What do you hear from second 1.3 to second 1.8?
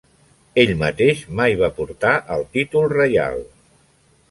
mai va